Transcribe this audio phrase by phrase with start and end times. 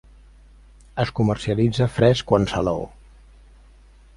[1.03, 2.89] Es comercialitza fresc o en salaó.